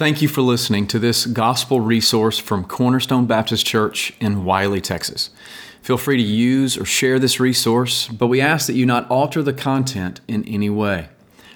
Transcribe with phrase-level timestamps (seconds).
[0.00, 5.28] Thank you for listening to this gospel resource from Cornerstone Baptist Church in Wylie, Texas.
[5.82, 9.42] Feel free to use or share this resource, but we ask that you not alter
[9.42, 11.10] the content in any way.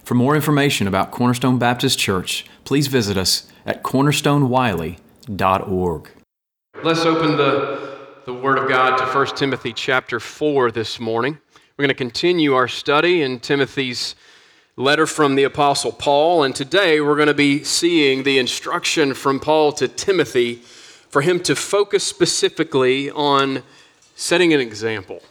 [0.05, 6.11] For more information about Cornerstone Baptist Church, please visit us at cornerstonewylie.org.
[6.83, 11.39] Let's open the, the Word of God to 1 Timothy chapter 4 this morning.
[11.79, 14.15] We're going to continue our study in Timothy's
[14.77, 19.39] letter from the Apostle Paul, and today we're going to be seeing the instruction from
[19.39, 20.57] Paul to Timothy
[21.09, 23.63] for him to focus specifically on
[24.17, 25.23] setting an example.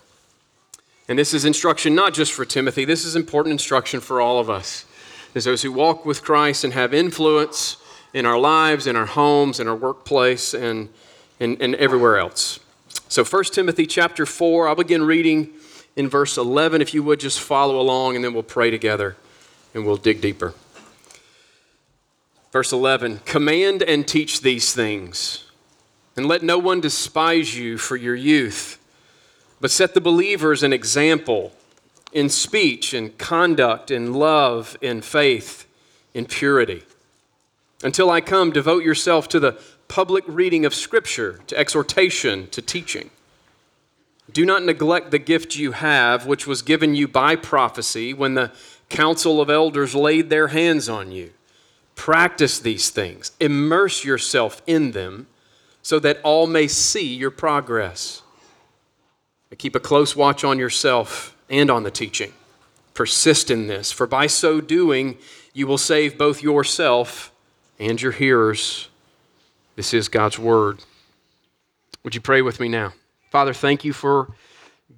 [1.09, 4.49] And this is instruction not just for Timothy, this is important instruction for all of
[4.49, 4.85] us.
[5.35, 7.75] As those who walk with Christ and have influence
[8.13, 10.87] in our lives, in our homes, in our workplace, and,
[11.41, 12.61] and, and everywhere else.
[13.09, 15.49] So 1 Timothy chapter 4, I'll begin reading
[15.97, 16.81] in verse 11.
[16.81, 19.17] If you would just follow along, and then we'll pray together
[19.73, 20.53] and we'll dig deeper.
[22.51, 25.49] Verse 11 Command and teach these things,
[26.15, 28.79] and let no one despise you for your youth,
[29.59, 31.51] but set the believers an example
[32.11, 35.67] in speech, in conduct, in love, in faith,
[36.13, 36.83] in purity.
[37.83, 43.09] Until I come, devote yourself to the public reading of Scripture, to exhortation, to teaching.
[44.31, 48.51] Do not neglect the gift you have, which was given you by prophecy when the
[48.89, 51.31] council of elders laid their hands on you.
[51.95, 55.27] Practice these things, immerse yourself in them,
[55.81, 58.21] so that all may see your progress.
[59.57, 62.33] keep a close watch on yourself and on the teaching.
[62.95, 65.17] Persist in this, for by so doing,
[65.53, 67.31] you will save both yourself
[67.79, 68.87] and your hearers.
[69.75, 70.79] This is God's word.
[72.03, 72.93] Would you pray with me now?
[73.33, 74.27] Father, thank you for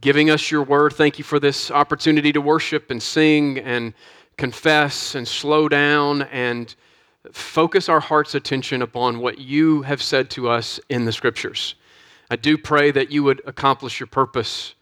[0.02, 0.91] giving us your word.
[0.91, 3.94] Thank you for this opportunity to worship and sing and
[4.36, 6.75] confess and slow down and
[7.31, 11.75] focus our heart's attention upon what you have said to us in the scriptures.
[12.30, 14.75] I do pray that you would accomplish your purpose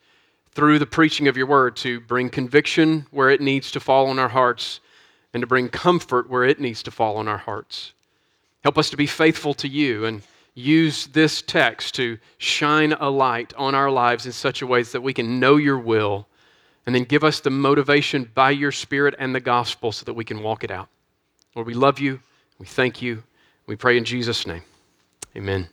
[0.56, 4.18] through the preaching of your word to bring conviction where it needs to fall on
[4.18, 4.80] our hearts
[5.32, 7.94] and to bring comfort where it needs to fall on our hearts.
[8.64, 10.24] Help us to be faithful to you and
[10.54, 15.02] use this text to shine a light on our lives in such a way that
[15.02, 16.28] we can know your will
[16.86, 20.26] and then give us the motivation by your spirit and the gospel so that we
[20.26, 20.90] can walk it out.
[21.56, 22.20] Lord, we love you.
[22.60, 23.24] We thank you.
[23.66, 24.62] We pray in Jesus' name.
[25.36, 25.68] Amen.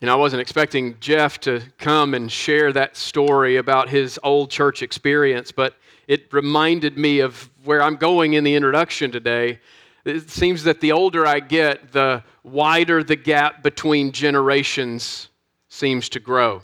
[0.00, 4.50] You know, I wasn't expecting Jeff to come and share that story about his old
[4.50, 5.74] church experience, but
[6.08, 9.60] it reminded me of where I'm going in the introduction today
[10.04, 15.28] it seems that the older I get, the wider the gap between generations
[15.68, 16.62] seems to grow.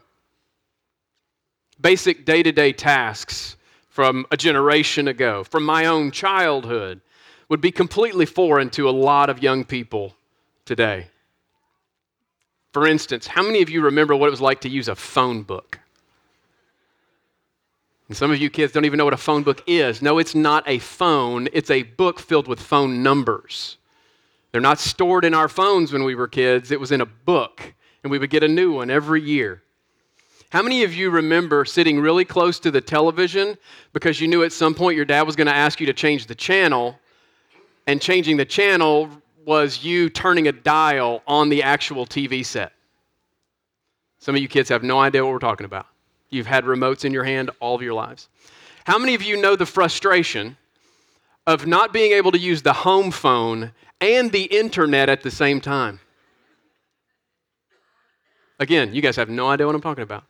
[1.80, 3.56] Basic day to day tasks
[3.88, 7.00] from a generation ago, from my own childhood,
[7.48, 10.14] would be completely foreign to a lot of young people
[10.64, 11.06] today.
[12.72, 15.42] For instance, how many of you remember what it was like to use a phone
[15.42, 15.78] book?
[18.08, 20.00] And some of you kids don't even know what a phone book is.
[20.00, 23.78] No, it's not a phone, it's a book filled with phone numbers.
[24.52, 27.74] They're not stored in our phones when we were kids, it was in a book,
[28.02, 29.62] and we would get a new one every year.
[30.50, 33.58] How many of you remember sitting really close to the television
[33.92, 36.26] because you knew at some point your dad was going to ask you to change
[36.26, 36.98] the channel,
[37.88, 39.10] and changing the channel
[39.44, 42.72] was you turning a dial on the actual TV set?
[44.18, 45.86] Some of you kids have no idea what we're talking about.
[46.30, 48.28] You've had remotes in your hand all of your lives.
[48.84, 50.56] How many of you know the frustration
[51.46, 55.60] of not being able to use the home phone and the internet at the same
[55.60, 56.00] time?
[58.58, 60.24] Again, you guys have no idea what I'm talking about.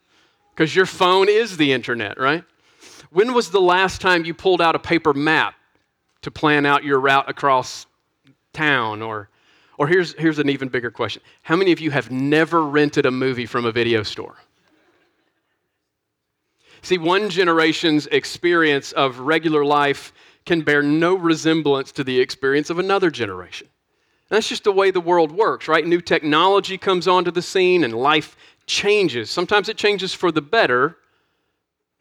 [0.55, 2.43] Because your phone is the internet, right?
[3.11, 5.55] When was the last time you pulled out a paper map
[6.23, 7.87] to plan out your route across
[8.53, 9.03] town?
[9.03, 9.29] Or,
[9.79, 13.11] or here's, here's an even bigger question How many of you have never rented a
[13.11, 14.37] movie from a video store?
[16.87, 20.13] See, one generation's experience of regular life
[20.45, 23.67] can bear no resemblance to the experience of another generation.
[24.29, 25.85] that's just the way the world works, right?
[25.85, 28.37] New technology comes onto the scene and life
[28.67, 29.33] changes.
[29.33, 30.97] Sometimes it changes for the better,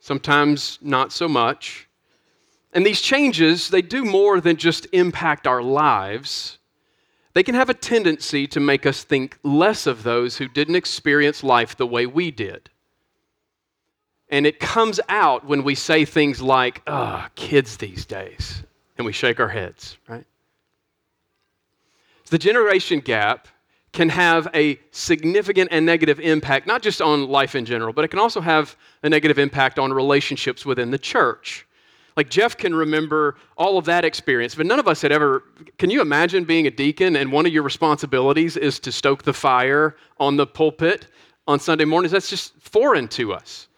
[0.02, 1.88] sometimes not so much.
[2.72, 6.60] And these changes, they do more than just impact our lives.
[7.34, 11.44] They can have a tendency to make us think less of those who didn't experience
[11.44, 12.70] life the way we did.
[14.36, 18.64] And it comes out when we say things like, oh, kids these days.
[18.98, 20.26] And we shake our heads, right?
[22.30, 23.48] The generation gap
[23.94, 28.10] can have a significant and negative impact, not just on life in general, but it
[28.10, 31.66] can also have a negative impact on relationships within the church.
[32.18, 35.44] Like Jeff can remember all of that experience, but none of us had ever.
[35.78, 39.34] Can you imagine being a deacon and one of your responsibilities is to stoke the
[39.34, 41.08] fire on the pulpit
[41.48, 42.12] on Sunday mornings?
[42.12, 43.70] That's just foreign to us.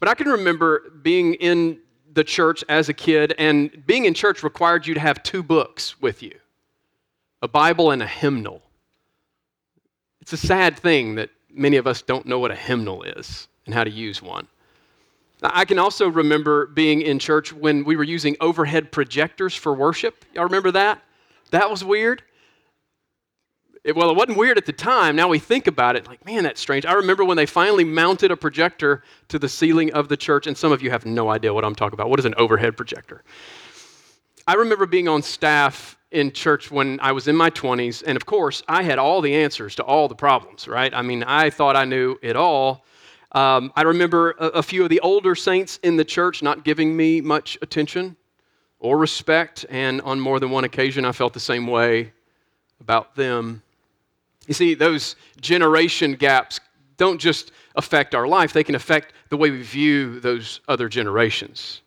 [0.00, 1.78] But I can remember being in
[2.12, 6.00] the church as a kid, and being in church required you to have two books
[6.00, 6.32] with you
[7.42, 8.62] a Bible and a hymnal.
[10.22, 13.74] It's a sad thing that many of us don't know what a hymnal is and
[13.74, 14.48] how to use one.
[15.42, 20.24] I can also remember being in church when we were using overhead projectors for worship.
[20.34, 21.02] Y'all remember that?
[21.50, 22.22] That was weird.
[23.86, 25.14] It, well, it wasn't weird at the time.
[25.14, 26.84] Now we think about it, like, man, that's strange.
[26.84, 30.58] I remember when they finally mounted a projector to the ceiling of the church, and
[30.58, 32.10] some of you have no idea what I'm talking about.
[32.10, 33.22] What is an overhead projector?
[34.48, 38.26] I remember being on staff in church when I was in my 20s, and of
[38.26, 40.92] course, I had all the answers to all the problems, right?
[40.92, 42.84] I mean, I thought I knew it all.
[43.30, 46.96] Um, I remember a, a few of the older saints in the church not giving
[46.96, 48.16] me much attention
[48.80, 52.12] or respect, and on more than one occasion, I felt the same way
[52.80, 53.62] about them.
[54.46, 56.60] You see, those generation gaps
[56.96, 61.82] don't just affect our life, they can affect the way we view those other generations.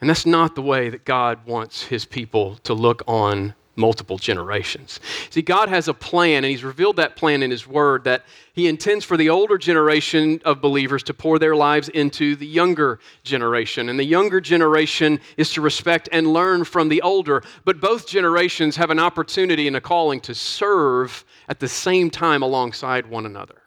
[0.00, 5.00] And that's not the way that God wants his people to look on multiple generations.
[5.30, 8.68] See, God has a plan, and He's revealed that plan in His Word that He
[8.68, 13.88] intends for the older generation of believers to pour their lives into the younger generation.
[13.88, 18.76] And the younger generation is to respect and learn from the older, but both generations
[18.76, 23.62] have an opportunity and a calling to serve at the same time alongside one another.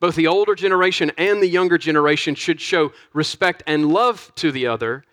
[0.00, 4.66] Both the older generation and the younger generation should show respect and love to the
[4.66, 5.04] other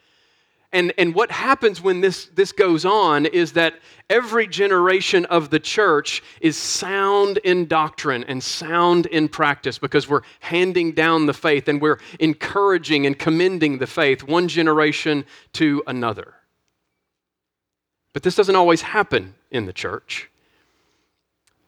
[0.73, 3.75] and, and what happens when this, this goes on is that
[4.09, 10.23] every generation of the church is sound in doctrine and sound in practice because we're
[10.41, 16.33] handing down the faith and we're encouraging and commending the faith one generation to another.
[18.11, 20.29] But this doesn't always happen in the church.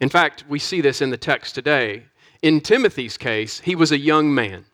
[0.01, 2.05] In fact, we see this in the text today.
[2.41, 4.65] In Timothy's case, he was a young man.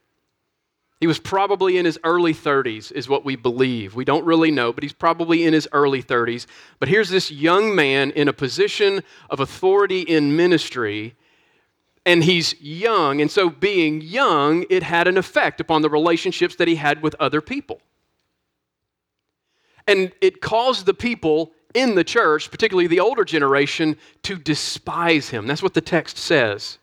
[1.02, 3.96] He was probably in his early 30s, is what we believe.
[3.96, 6.46] We don't really know, but he's probably in his early 30s.
[6.80, 11.16] But here's this young man in a position of authority in ministry,
[12.06, 13.20] and he's young.
[13.20, 17.16] And so, being young, it had an effect upon the relationships that he had with
[17.20, 17.82] other people.
[19.88, 25.46] And it caused the people in the church, particularly the older generation, to despise him.
[25.46, 26.80] That's what the text says.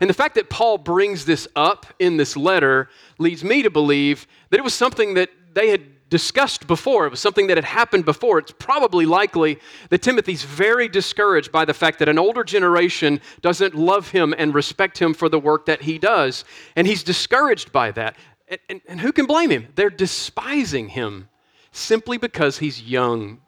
[0.00, 2.88] And the fact that Paul brings this up in this letter
[3.18, 7.06] leads me to believe that it was something that they had discussed before.
[7.06, 8.38] It was something that had happened before.
[8.38, 9.58] It's probably likely
[9.90, 14.54] that Timothy's very discouraged by the fact that an older generation doesn't love him and
[14.54, 16.44] respect him for the work that he does.
[16.76, 18.16] And he's discouraged by that.
[18.48, 19.68] And, and, and who can blame him?
[19.74, 21.28] They're despising him
[21.72, 23.40] simply because he's young.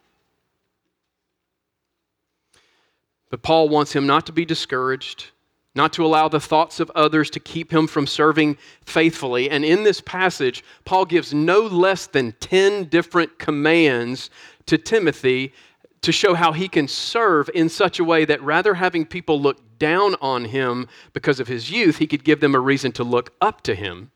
[3.29, 5.31] But Paul wants him not to be discouraged
[5.75, 9.49] not to allow the thoughts of others to keep him from serving faithfully.
[9.49, 14.29] And in this passage, Paul gives no less than 10 different commands
[14.65, 15.53] to Timothy
[16.01, 19.59] to show how he can serve in such a way that rather having people look
[19.77, 23.33] down on him because of his youth, he could give them a reason to look
[23.41, 24.11] up to him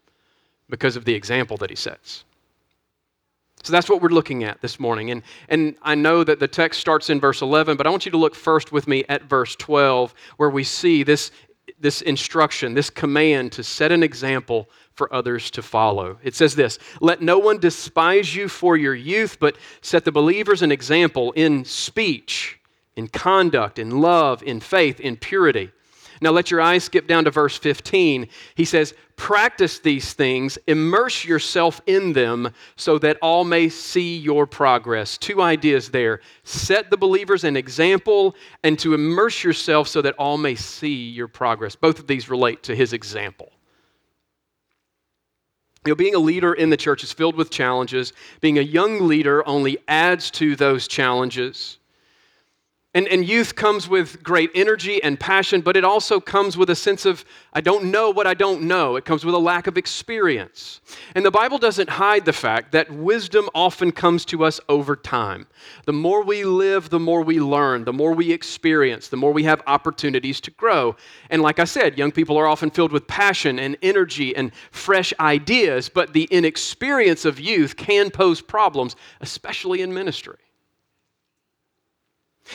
[0.69, 2.23] because of the example that he sets.
[3.63, 5.09] So that's what we're looking at this morning.
[5.09, 8.11] And, and I know that the text starts in verse 11, but I want you
[8.11, 11.31] to look first with me at verse 12, where we see this,
[11.79, 16.17] this instruction, this command to set an example for others to follow.
[16.23, 20.61] It says this Let no one despise you for your youth, but set the believers
[20.61, 22.59] an example in speech,
[22.97, 25.71] in conduct, in love, in faith, in purity.
[26.21, 28.27] Now let your eyes skip down to verse 15.
[28.55, 34.47] He says, Practice these things, immerse yourself in them, so that all may see your
[34.47, 35.17] progress.
[35.17, 40.37] Two ideas there set the believers an example, and to immerse yourself so that all
[40.37, 41.75] may see your progress.
[41.75, 43.51] Both of these relate to his example.
[45.85, 48.13] You know, being a leader in the church is filled with challenges.
[48.39, 51.77] Being a young leader only adds to those challenges.
[52.95, 56.75] And, and youth comes with great energy and passion, but it also comes with a
[56.75, 58.97] sense of, I don't know what I don't know.
[58.97, 60.79] It comes with a lack of experience.
[61.15, 65.47] And the Bible doesn't hide the fact that wisdom often comes to us over time.
[65.85, 69.43] The more we live, the more we learn, the more we experience, the more we
[69.43, 70.95] have opportunities to grow.
[71.31, 75.11] And like I said, young people are often filled with passion and energy and fresh
[75.19, 80.37] ideas, but the inexperience of youth can pose problems, especially in ministry.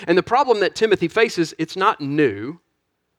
[0.07, 2.61] And the problem that Timothy faces, it's not new.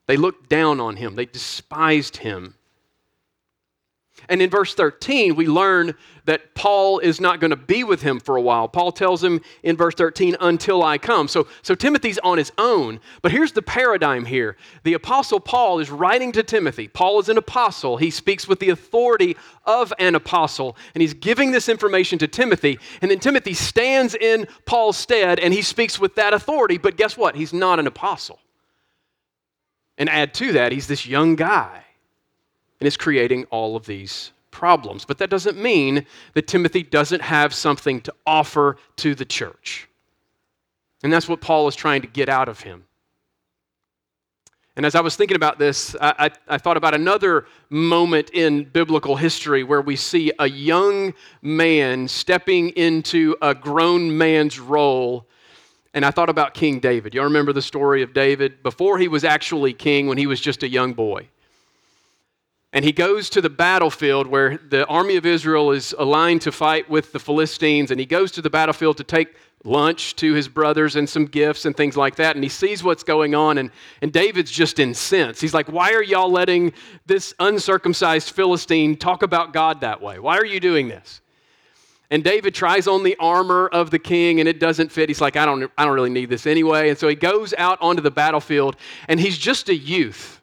[0.08, 2.56] They looked down on him, they despised him.
[4.30, 5.96] And in verse 13, we learn
[6.26, 8.68] that Paul is not going to be with him for a while.
[8.68, 11.28] Paul tells him in verse 13, until I come.
[11.28, 13.00] So, so Timothy's on his own.
[13.24, 16.88] But here's the paradigm here the Apostle Paul is writing to Timothy.
[16.88, 21.52] Paul is an apostle, he speaks with the authority of an apostle, and he's giving
[21.52, 22.78] this information to Timothy.
[23.02, 26.78] And then Timothy stands in Paul's stead and he speaks with that authority.
[26.78, 27.36] But guess what?
[27.36, 28.40] He's not an apostle.
[29.98, 31.86] And add to that, he's this young guy
[32.80, 35.06] and is creating all of these problems.
[35.06, 39.88] But that doesn't mean that Timothy doesn't have something to offer to the church.
[41.04, 42.86] And that's what Paul is trying to get out of him.
[44.76, 48.64] And as I was thinking about this, I, I, I, thought about another moment in
[48.64, 55.28] biblical history where we see a young man stepping into a grown man's role.
[55.94, 57.14] And I thought about King David.
[57.14, 58.64] Y'all remember the story of David?
[58.64, 61.28] Before he was actually king, when he was just a young boy.
[62.72, 66.90] And he goes to the battlefield where the army of Israel is aligned to fight
[66.90, 67.90] with the Philistines.
[67.90, 71.66] And he goes to the battlefield to take lunch to his brothers and some gifts
[71.66, 72.36] and things like that.
[72.36, 73.58] And he sees what's going on.
[73.58, 73.72] And,
[74.02, 75.42] and David's just incensed.
[75.42, 76.74] He's like, Why are y'all letting
[77.08, 80.20] this uncircumcised Philistine talk about God that way?
[80.20, 81.22] Why are you doing this?
[82.12, 85.10] And David tries on the armor of the king and it doesn't fit.
[85.10, 86.90] He's like, I don't, I don't really need this anyway.
[86.90, 90.38] And so he goes out onto the battlefield and he's just a youth.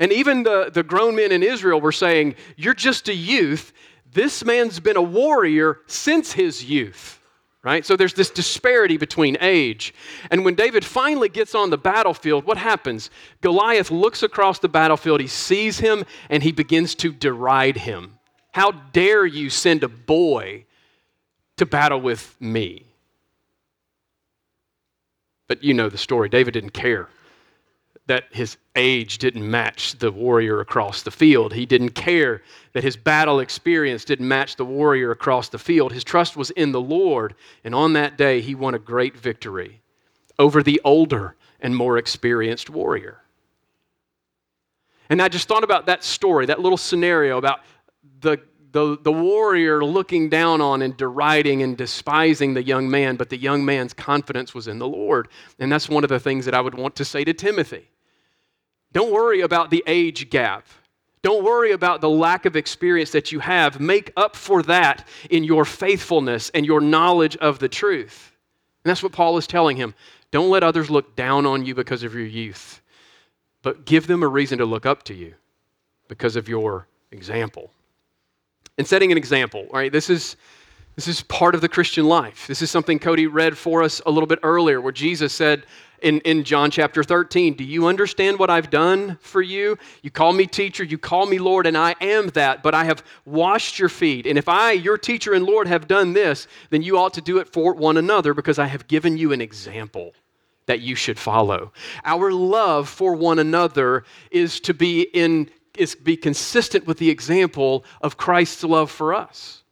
[0.00, 3.72] And even the, the grown men in Israel were saying, You're just a youth.
[4.12, 7.18] This man's been a warrior since his youth.
[7.62, 7.84] Right?
[7.84, 9.92] So there's this disparity between age.
[10.30, 13.10] And when David finally gets on the battlefield, what happens?
[13.42, 18.18] Goliath looks across the battlefield, he sees him, and he begins to deride him.
[18.52, 20.64] How dare you send a boy
[21.58, 22.86] to battle with me?
[25.46, 26.30] But you know the story.
[26.30, 27.10] David didn't care
[28.10, 31.52] that his age didn't match the warrior across the field.
[31.52, 35.92] He didn't care that his battle experience didn't match the warrior across the field.
[35.92, 39.80] His trust was in the Lord, and on that day, he won a great victory
[40.40, 43.18] over the older and more experienced warrior.
[45.08, 47.60] And I just thought about that story, that little scenario about
[48.22, 48.40] the,
[48.72, 53.38] the, the warrior looking down on and deriding and despising the young man, but the
[53.38, 55.28] young man's confidence was in the Lord.
[55.60, 57.86] And that's one of the things that I would want to say to Timothy.
[58.92, 60.66] Don't worry about the age gap.
[61.22, 63.78] Don't worry about the lack of experience that you have.
[63.78, 68.32] Make up for that in your faithfulness and your knowledge of the truth.
[68.84, 69.94] And that's what Paul is telling him.
[70.30, 72.80] Don't let others look down on you because of your youth,
[73.62, 75.34] but give them a reason to look up to you
[76.08, 77.70] because of your example.
[78.78, 79.92] And setting an example, right?
[79.92, 80.36] This is
[80.96, 82.46] this is part of the Christian life.
[82.46, 85.64] This is something Cody read for us a little bit earlier, where Jesus said,
[86.02, 87.54] in, in John chapter 13.
[87.54, 89.78] Do you understand what I've done for you?
[90.02, 93.02] You call me teacher, you call me Lord, and I am that, but I have
[93.24, 94.26] washed your feet.
[94.26, 97.38] And if I, your teacher and Lord, have done this, then you ought to do
[97.38, 100.12] it for one another because I have given you an example
[100.66, 101.72] that you should follow.
[102.04, 107.84] Our love for one another is to be in is be consistent with the example
[108.02, 109.62] of Christ's love for us.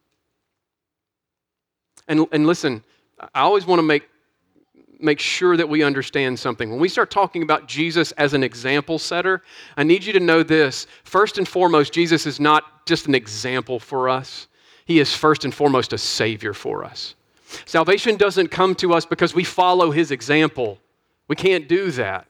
[2.07, 2.83] And, and listen,
[3.35, 4.09] I always want to make
[5.01, 6.71] make sure that we understand something.
[6.71, 9.43] When we start talking about Jesus as an example setter,
[9.77, 10.87] I need you to know this.
[11.05, 14.49] First and foremost, Jesus is not just an example for us,
[14.85, 17.15] He is first and foremost a Savior for us.
[17.65, 20.79] Salvation doesn't come to us because we follow His example.
[21.29, 22.27] We can't do that.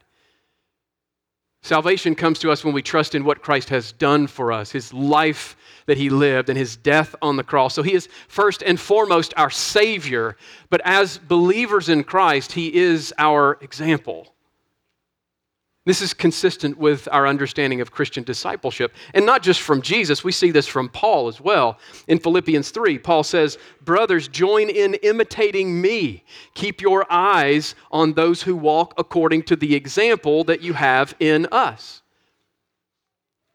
[1.61, 4.93] Salvation comes to us when we trust in what Christ has done for us, His
[4.93, 5.55] life
[5.89, 7.73] that he lived and his death on the cross.
[7.73, 10.37] So he is first and foremost our Savior,
[10.69, 14.35] but as believers in Christ, he is our example.
[15.89, 18.93] This is consistent with our understanding of Christian discipleship.
[19.15, 21.79] And not just from Jesus, we see this from Paul as well.
[22.07, 26.23] In Philippians 3, Paul says, Brothers, join in imitating me.
[26.53, 31.47] Keep your eyes on those who walk according to the example that you have in
[31.51, 31.98] us.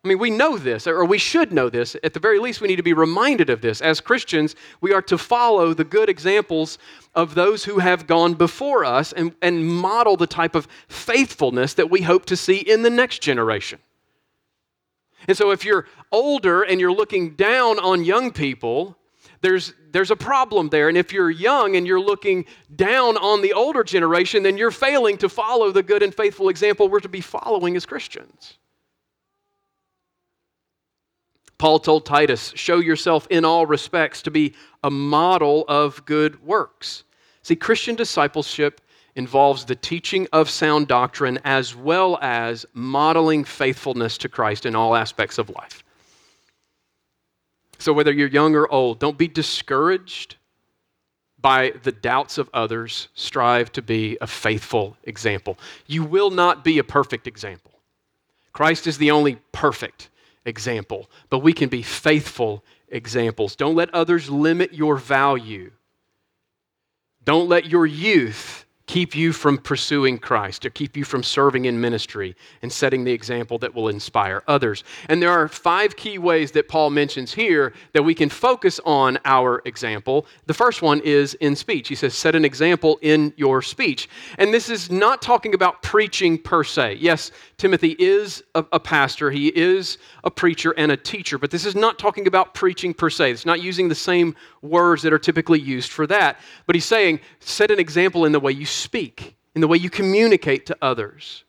[0.04, 1.96] I mean, we know this, or we should know this.
[2.04, 3.80] At the very least, we need to be reminded of this.
[3.80, 6.76] As Christians, we are to follow the good examples
[7.14, 11.90] of those who have gone before us and, and model the type of faithfulness that
[11.90, 13.78] we hope to see in the next generation.
[15.26, 18.98] And so, if you're older and you're looking down on young people,
[19.40, 20.90] there's, there's a problem there.
[20.90, 22.44] And if you're young and you're looking
[22.76, 26.90] down on the older generation, then you're failing to follow the good and faithful example
[26.90, 28.58] we're to be following as Christians.
[31.58, 37.04] Paul told Titus, Show yourself in all respects to be a model of good works.
[37.42, 38.80] See, Christian discipleship
[39.14, 44.96] involves the teaching of sound doctrine as well as modeling faithfulness to Christ in all
[44.96, 45.84] aspects of life.
[47.78, 50.36] So, whether you're young or old, don't be discouraged
[51.40, 53.08] by the doubts of others.
[53.14, 55.58] Strive to be a faithful example.
[55.86, 57.72] You will not be a perfect example.
[58.54, 60.08] Christ is the only perfect
[60.44, 63.56] example, but we can be faithful examples.
[63.56, 65.72] Don't let others limit your value.
[67.24, 71.80] Don't let your youth keep you from pursuing Christ or keep you from serving in
[71.80, 74.84] ministry and setting the example that will inspire others.
[75.08, 79.18] And there are five key ways that Paul mentions here that we can focus on
[79.24, 80.26] our example.
[80.46, 81.88] The first one is in speech.
[81.88, 84.08] He says, set an example in your speech.
[84.36, 86.98] And this is not talking about preaching per se.
[87.00, 91.64] Yes, Timothy is a, a pastor, he is a preacher and a teacher, but this
[91.64, 93.30] is not talking about preaching per se.
[93.30, 96.40] It's not using the same words that are typically used for that.
[96.66, 99.90] But he's saying, set an example in the way you speak, in the way you
[99.90, 101.44] communicate to others.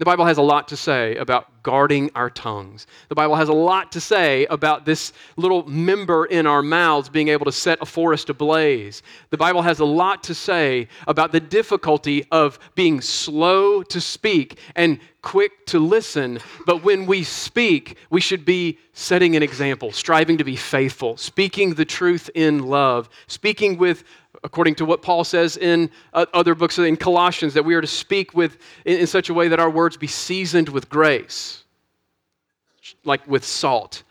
[0.00, 2.86] The Bible has a lot to say about guarding our tongues.
[3.10, 7.28] The Bible has a lot to say about this little member in our mouths being
[7.28, 9.02] able to set a forest ablaze.
[9.28, 14.58] The Bible has a lot to say about the difficulty of being slow to speak
[14.74, 16.38] and quick to listen.
[16.64, 21.74] But when we speak, we should be setting an example, striving to be faithful, speaking
[21.74, 24.04] the truth in love, speaking with
[24.42, 27.86] according to what Paul says in uh, other books in Colossians, that we are to
[27.86, 31.64] speak with in, in such a way that our words be seasoned with grace,
[33.04, 34.02] like with salt.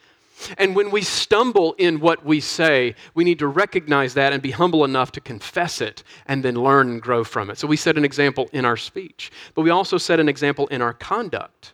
[0.58, 4.52] And when we stumble in what we say, we need to recognize that and be
[4.52, 7.58] humble enough to confess it and then learn and grow from it.
[7.58, 10.82] So we set an example in our speech, but we also set an example in
[10.82, 11.74] our conduct.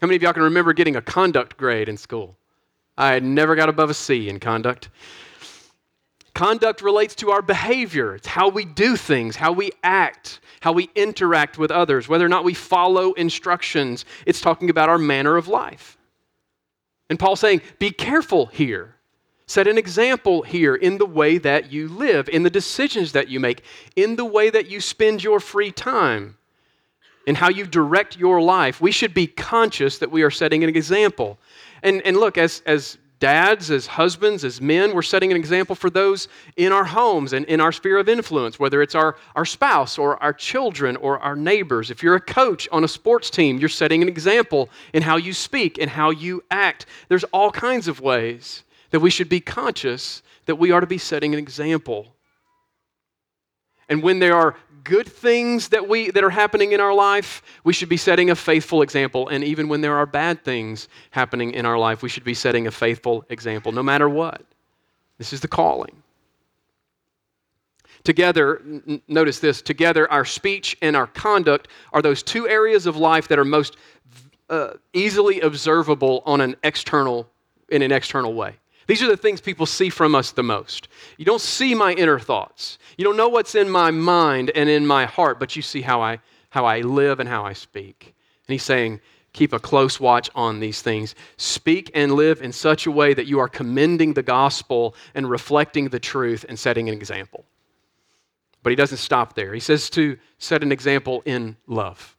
[0.00, 2.36] How many of y'all can remember getting a conduct grade in school?
[2.98, 4.90] I never got above a C in conduct.
[6.36, 8.14] Conduct relates to our behavior.
[8.14, 12.28] It's how we do things, how we act, how we interact with others, whether or
[12.28, 14.04] not we follow instructions.
[14.26, 15.96] It's talking about our manner of life.
[17.08, 18.96] And Paul's saying, be careful here.
[19.46, 23.40] Set an example here in the way that you live, in the decisions that you
[23.40, 23.62] make,
[23.96, 26.36] in the way that you spend your free time,
[27.26, 28.78] in how you direct your life.
[28.78, 31.38] We should be conscious that we are setting an example.
[31.82, 35.90] And, and look, as, as dads, as husbands, as men, we're setting an example for
[35.90, 39.98] those in our homes and in our sphere of influence, whether it's our, our spouse
[39.98, 41.90] or our children or our neighbors.
[41.90, 45.32] If you're a coach on a sports team, you're setting an example in how you
[45.32, 46.86] speak and how you act.
[47.08, 50.98] There's all kinds of ways that we should be conscious that we are to be
[50.98, 52.06] setting an example.
[53.88, 54.56] And when there are
[54.88, 58.36] good things that, we, that are happening in our life, we should be setting a
[58.36, 59.28] faithful example.
[59.28, 62.66] And even when there are bad things happening in our life, we should be setting
[62.66, 64.42] a faithful example, no matter what.
[65.18, 66.02] This is the calling.
[68.04, 72.96] Together, n- notice this together, our speech and our conduct are those two areas of
[72.96, 73.76] life that are most
[74.48, 77.28] uh, easily observable on an external,
[77.68, 78.54] in an external way.
[78.86, 80.88] These are the things people see from us the most.
[81.16, 82.78] You don't see my inner thoughts.
[82.96, 86.00] You don't know what's in my mind and in my heart, but you see how
[86.00, 86.20] I,
[86.50, 88.14] how I live and how I speak.
[88.46, 89.00] And he's saying,
[89.32, 91.14] keep a close watch on these things.
[91.36, 95.88] Speak and live in such a way that you are commending the gospel and reflecting
[95.88, 97.44] the truth and setting an example.
[98.62, 99.52] But he doesn't stop there.
[99.52, 102.16] He says to set an example in love.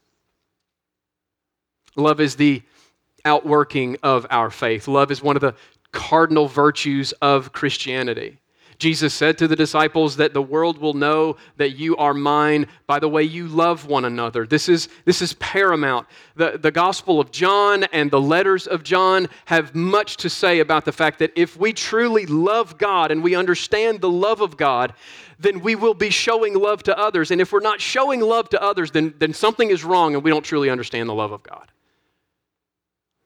[1.96, 2.62] Love is the
[3.26, 4.88] outworking of our faith.
[4.88, 5.56] Love is one of the
[5.98, 8.38] cardinal virtues of Christianity.
[8.78, 13.00] Jesus said to the disciples that the world will know that you are mine by
[13.00, 14.46] the way you love one another.
[14.46, 16.06] This is, this is paramount.
[16.36, 20.86] The, the Gospel of John and the letters of John have much to say about
[20.86, 24.94] the fact that if we truly love God and we understand the love of God,
[25.40, 27.32] then we will be showing love to others.
[27.32, 30.30] And if we're not showing love to others, then, then something is wrong and we
[30.30, 31.72] don't truly understand the love of God.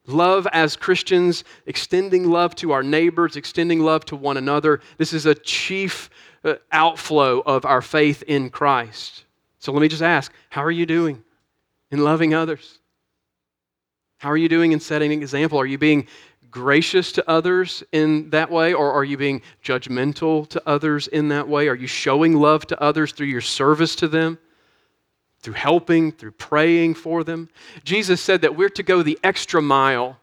[0.08, 4.82] Love as Christians, extending love to our neighbors, extending love to one another.
[4.98, 6.10] This is a chief
[6.44, 9.26] uh, outflow of our faith in Christ.
[9.60, 11.24] So let me just ask how are you doing
[11.92, 12.80] in loving others?
[14.18, 15.60] How are you doing in setting an example?
[15.60, 16.08] Are you being
[16.50, 21.48] gracious to others in that way, or are you being judgmental to others in that
[21.48, 21.68] way?
[21.70, 24.38] Are you showing love to others through your service to them?
[25.42, 27.50] Through helping, through praying for them.
[27.84, 30.18] Jesus said that we're to go the extra mile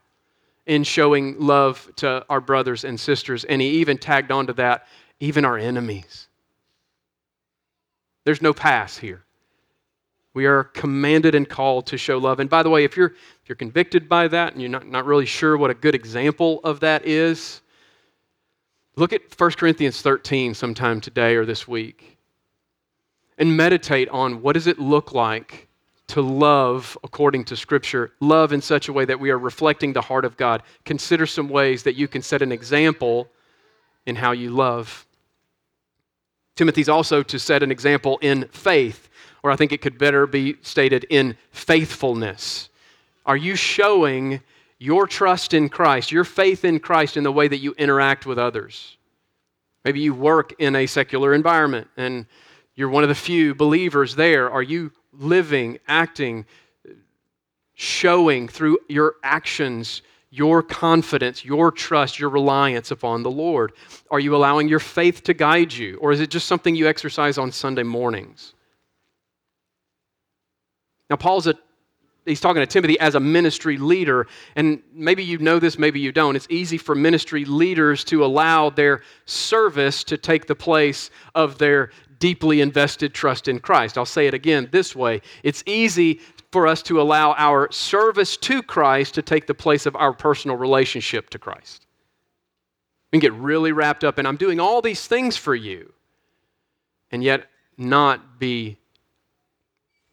[0.66, 4.86] in showing love to our brothers and sisters, and he even tagged onto that,
[5.18, 6.28] even our enemies.
[8.24, 9.24] There's no pass here.
[10.34, 12.38] We are commanded and called to show love.
[12.38, 15.06] And by the way, if you're, if you're convicted by that and you're not, not
[15.06, 17.62] really sure what a good example of that is,
[18.94, 22.17] look at 1 Corinthians 13 sometime today or this week
[23.38, 25.68] and meditate on what does it look like
[26.08, 30.00] to love according to Scripture, love in such a way that we are reflecting the
[30.00, 30.62] heart of God.
[30.84, 33.28] Consider some ways that you can set an example
[34.06, 35.06] in how you love.
[36.56, 39.08] Timothy's also to set an example in faith,
[39.42, 42.70] or I think it could better be stated in faithfulness.
[43.26, 44.40] Are you showing
[44.78, 48.38] your trust in Christ, your faith in Christ in the way that you interact with
[48.38, 48.96] others?
[49.84, 52.26] Maybe you work in a secular environment and
[52.78, 54.48] you're one of the few believers there.
[54.48, 56.46] Are you living, acting,
[57.74, 63.72] showing through your actions your confidence, your trust, your reliance upon the Lord?
[64.12, 67.36] Are you allowing your faith to guide you, or is it just something you exercise
[67.36, 68.54] on Sunday mornings?
[71.10, 71.54] Now, Paul's a
[72.28, 74.26] he's talking to Timothy as a ministry leader.
[74.54, 76.36] And maybe you know this, maybe you don't.
[76.36, 81.90] It's easy for ministry leaders to allow their service to take the place of their
[82.18, 83.96] deeply invested trust in Christ.
[83.96, 88.62] I'll say it again this way it's easy for us to allow our service to
[88.62, 91.86] Christ to take the place of our personal relationship to Christ.
[93.12, 95.92] We can get really wrapped up in, I'm doing all these things for you,
[97.10, 98.78] and yet not be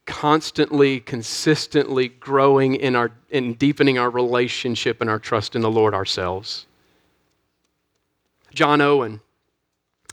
[0.05, 5.93] constantly, consistently growing in our in deepening our relationship and our trust in the Lord
[5.93, 6.67] ourselves.
[8.53, 9.19] John Owen,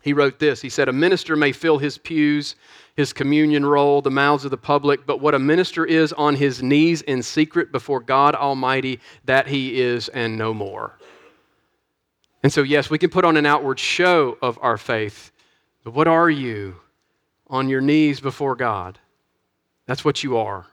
[0.03, 0.61] he wrote this.
[0.61, 2.57] He said, A minister may fill his pews
[2.97, 6.62] his communion roll, the mouths of the public, but what a minister is on his
[6.62, 10.99] knees in secret before God Almighty, that he is and no more.
[12.43, 15.31] And so, yes, we can put on an outward show of our faith,
[15.85, 16.77] but what are you
[17.47, 18.99] on your knees before God?
[19.87, 20.67] That's what you are.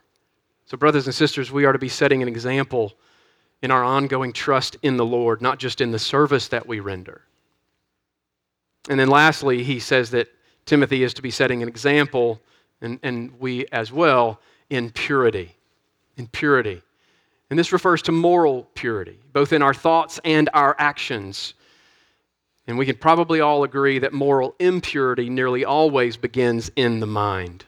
[0.65, 2.93] So, brothers and sisters, we are to be setting an example
[3.61, 7.23] in our ongoing trust in the Lord, not just in the service that we render.
[8.89, 10.27] And then lastly, he says that
[10.65, 12.41] Timothy is to be setting an example,
[12.81, 15.55] and, and we as well, in purity.
[16.17, 16.81] In purity.
[17.49, 21.53] And this refers to moral purity, both in our thoughts and our actions.
[22.67, 27.65] And we can probably all agree that moral impurity nearly always begins in the mind.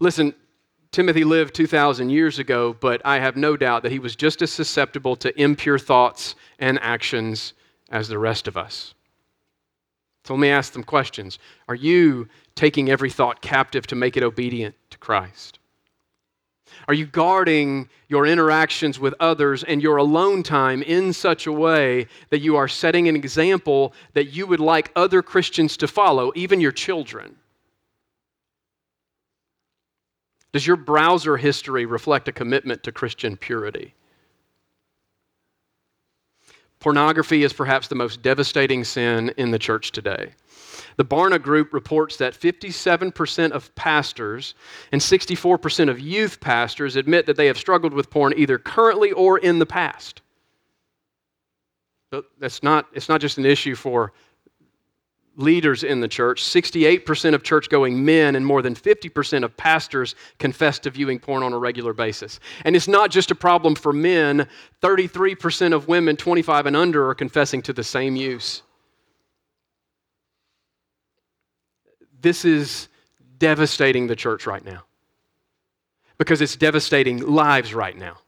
[0.00, 0.34] Listen,
[0.90, 4.50] Timothy lived 2,000 years ago, but I have no doubt that he was just as
[4.52, 7.54] susceptible to impure thoughts and actions
[7.92, 8.94] as the rest of us.
[10.24, 11.38] So let me ask them questions.
[11.68, 15.58] Are you taking every thought captive to make it obedient to Christ?
[16.88, 22.06] Are you guarding your interactions with others and your alone time in such a way
[22.30, 26.60] that you are setting an example that you would like other Christians to follow, even
[26.60, 27.36] your children?
[30.52, 33.94] Does your browser history reflect a commitment to Christian purity?
[36.82, 40.32] Pornography is perhaps the most devastating sin in the church today.
[40.96, 44.56] The Barna Group reports that 57% of pastors
[44.90, 49.38] and 64% of youth pastors admit that they have struggled with porn either currently or
[49.38, 50.22] in the past.
[52.10, 54.12] But that's not, it's not just an issue for
[55.36, 60.14] leaders in the church, 68% of church going men and more than 50% of pastors
[60.38, 62.38] confess to viewing porn on a regular basis.
[62.64, 64.46] And it's not just a problem for men,
[64.82, 68.62] 33% of women 25 and under are confessing to the same use.
[72.20, 72.88] This is
[73.38, 74.84] devastating the church right now
[76.18, 78.18] because it's devastating lives right now.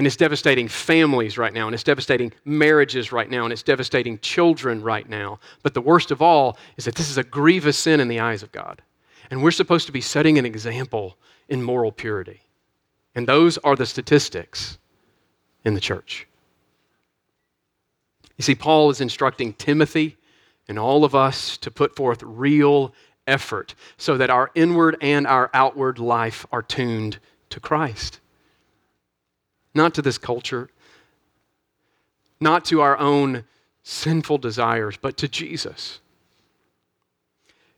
[0.00, 4.18] And it's devastating families right now, and it's devastating marriages right now, and it's devastating
[4.20, 5.40] children right now.
[5.62, 8.42] But the worst of all is that this is a grievous sin in the eyes
[8.42, 8.80] of God.
[9.30, 11.18] And we're supposed to be setting an example
[11.50, 12.40] in moral purity.
[13.14, 14.78] And those are the statistics
[15.66, 16.26] in the church.
[18.38, 20.16] You see, Paul is instructing Timothy
[20.66, 22.94] and all of us to put forth real
[23.26, 27.18] effort so that our inward and our outward life are tuned
[27.50, 28.20] to Christ
[29.74, 30.68] not to this culture,
[32.40, 33.44] not to our own
[33.82, 36.00] sinful desires, but to Jesus.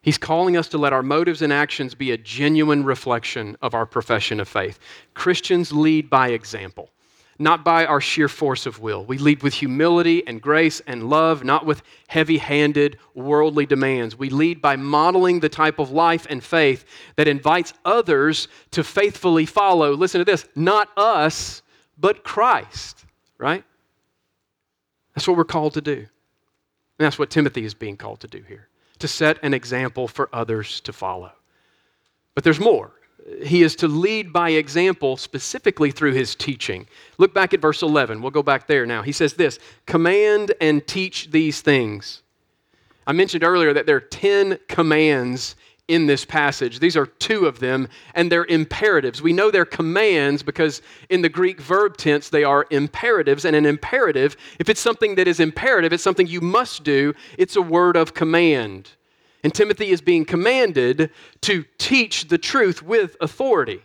[0.03, 3.87] He's calling us to let our motives and actions be a genuine reflection of our
[3.87, 4.81] profession of faith.
[5.15, 6.91] Christians lead by example,
[7.39, 9.05] not by our sheer force of will.
[9.05, 14.19] We lead with humility and grace and love, not with heavy handed worldly demands.
[14.19, 19.47] We lead by modeling the type of life and faith that invites others to faithfully
[19.47, 19.95] follow.
[19.95, 21.63] Listen to this not us,
[21.99, 23.05] but Christ,
[23.39, 23.65] right?
[25.15, 25.97] That's what we're called to do.
[26.99, 30.29] And that's what Timothy is being called to do here to set an example for
[30.33, 31.33] others to follow.
[32.37, 32.93] But there's more.
[33.45, 36.87] He is to lead by example specifically through his teaching.
[37.19, 38.23] Look back at verse 11.
[38.23, 39.03] We'll go back there now.
[39.03, 42.23] He says this Command and teach these things.
[43.05, 45.57] I mentioned earlier that there are 10 commands
[45.89, 46.79] in this passage.
[46.79, 49.21] These are two of them, and they're imperatives.
[49.21, 53.45] We know they're commands because in the Greek verb tense, they are imperatives.
[53.45, 57.57] And an imperative, if it's something that is imperative, it's something you must do, it's
[57.57, 58.91] a word of command.
[59.45, 61.11] And Timothy is being commanded
[61.43, 63.83] to teach the truth with authority.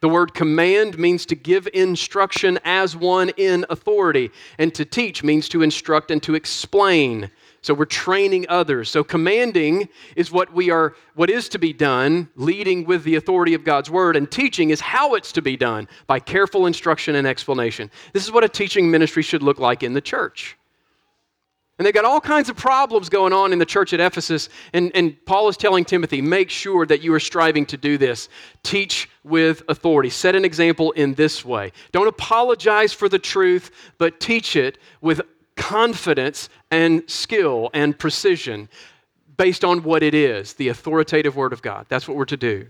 [0.00, 5.48] The word command means to give instruction as one in authority, and to teach means
[5.48, 7.30] to instruct and to explain.
[7.64, 8.90] So we're training others.
[8.90, 13.54] So commanding is what we are what is to be done, leading with the authority
[13.54, 17.26] of God's word, and teaching is how it's to be done by careful instruction and
[17.26, 17.90] explanation.
[18.12, 20.58] This is what a teaching ministry should look like in the church.
[21.78, 24.48] And they've got all kinds of problems going on in the church at Ephesus.
[24.74, 28.28] And, and Paul is telling Timothy, make sure that you are striving to do this.
[28.62, 30.10] Teach with authority.
[30.10, 31.72] Set an example in this way.
[31.90, 35.20] Don't apologize for the truth, but teach it with
[35.56, 38.68] confidence and skill and precision
[39.36, 41.86] based on what it is the authoritative Word of God.
[41.88, 42.66] That's what we're to do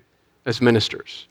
[0.47, 1.27] as ministers.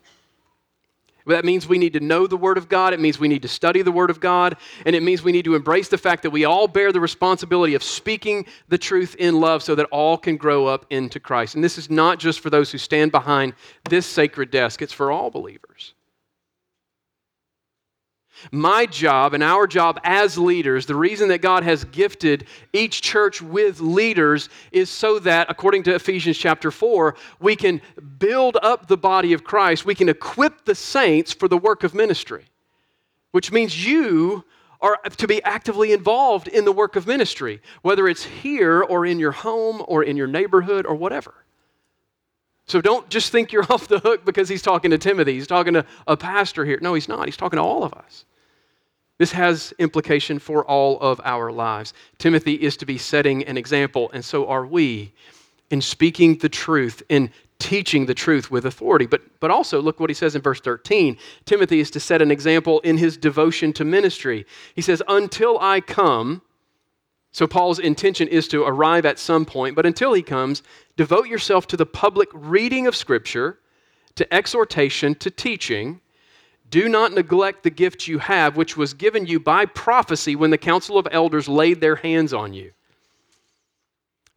[1.26, 2.92] That means we need to know the Word of God.
[2.92, 4.56] It means we need to study the Word of God.
[4.84, 7.74] And it means we need to embrace the fact that we all bear the responsibility
[7.74, 11.54] of speaking the truth in love so that all can grow up into Christ.
[11.54, 13.54] And this is not just for those who stand behind
[13.88, 15.94] this sacred desk, it's for all believers.
[18.52, 23.40] My job and our job as leaders, the reason that God has gifted each church
[23.40, 27.80] with leaders is so that, according to Ephesians chapter 4, we can
[28.18, 29.84] build up the body of Christ.
[29.84, 32.44] We can equip the saints for the work of ministry,
[33.32, 34.44] which means you
[34.80, 39.18] are to be actively involved in the work of ministry, whether it's here or in
[39.18, 41.34] your home or in your neighborhood or whatever.
[42.66, 45.34] So don't just think you're off the hook because he's talking to Timothy.
[45.34, 46.78] He's talking to a pastor here.
[46.80, 47.26] No, he's not.
[47.26, 48.24] He's talking to all of us.
[49.18, 51.94] This has implication for all of our lives.
[52.18, 55.12] Timothy is to be setting an example, and so are we
[55.70, 59.06] in speaking the truth, in teaching the truth with authority.
[59.06, 62.30] But, but also, look what he says in verse 13 Timothy is to set an
[62.30, 64.46] example in his devotion to ministry.
[64.74, 66.42] He says, Until I come,
[67.32, 70.62] so Paul's intention is to arrive at some point, but until he comes,
[70.96, 73.58] devote yourself to the public reading of Scripture,
[74.16, 76.00] to exhortation, to teaching.
[76.70, 80.58] Do not neglect the gift you have, which was given you by prophecy when the
[80.58, 82.72] council of elders laid their hands on you.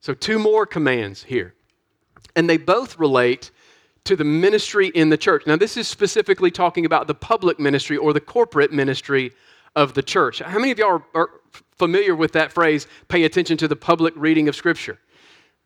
[0.01, 1.53] So, two more commands here.
[2.35, 3.51] And they both relate
[4.03, 5.43] to the ministry in the church.
[5.47, 9.33] Now, this is specifically talking about the public ministry or the corporate ministry
[9.75, 10.39] of the church.
[10.39, 11.29] How many of y'all are, are
[11.77, 14.99] familiar with that phrase, pay attention to the public reading of Scripture?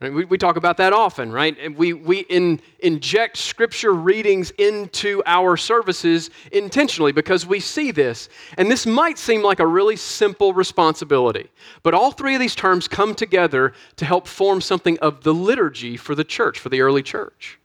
[0.02, 1.56] We, we talk about that often, right?
[1.60, 8.28] And we, we in, inject scripture readings into our services intentionally because we see this.
[8.58, 11.52] And this might seem like a really simple responsibility,
[11.84, 15.98] but all three of these terms come together to help form something of the liturgy
[15.98, 17.60] for the church, for the early church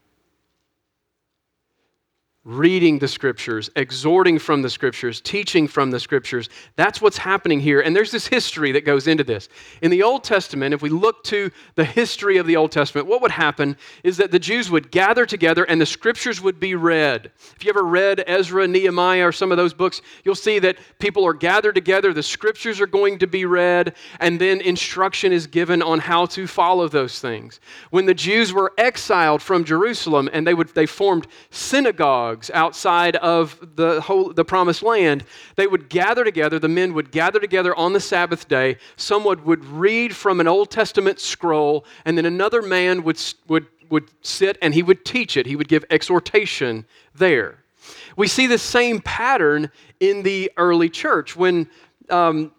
[2.47, 6.47] reading the scriptures, exhorting from the scriptures, teaching from the scriptures.
[6.77, 7.81] That's what's happening here.
[7.81, 9.49] And there's this history that goes into this.
[9.81, 13.21] In the Old Testament, if we look to the history of the Old Testament, what
[13.21, 17.33] would happen is that the Jews would gather together and the scriptures would be read.
[17.57, 21.27] If you ever read Ezra, Nehemiah, or some of those books, you'll see that people
[21.27, 25.81] are gathered together, the scriptures are going to be read, and then instruction is given
[25.81, 27.59] on how to follow those things.
[27.89, 33.15] When the Jews were exiled from Jerusalem and they would they formed synagogues synagogues outside
[33.17, 35.23] of the, whole, the promised land,
[35.55, 38.77] they would gather together, the men would gather together on the Sabbath day.
[38.95, 44.09] Someone would read from an Old Testament scroll, and then another man would, would, would
[44.21, 45.45] sit and he would teach it.
[45.45, 47.63] He would give exhortation there.
[48.15, 51.69] We see the same pattern in the early church when
[52.09, 52.51] um,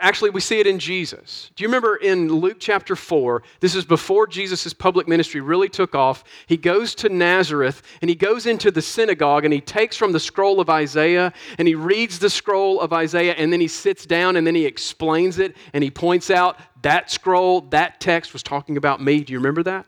[0.00, 1.50] actually, we see it in Jesus.
[1.56, 3.42] Do you remember in Luke chapter 4?
[3.60, 6.24] This is before Jesus' public ministry really took off.
[6.46, 10.20] He goes to Nazareth and he goes into the synagogue and he takes from the
[10.20, 14.36] scroll of Isaiah and he reads the scroll of Isaiah and then he sits down
[14.36, 18.76] and then he explains it and he points out that scroll, that text was talking
[18.76, 19.20] about me.
[19.20, 19.86] Do you remember that?